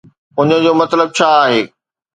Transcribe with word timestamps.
ان 0.39 0.49
جو 0.63 0.71
مطلب 0.81 1.07
ڇا 1.17 1.29
آهي؟ 1.43 1.61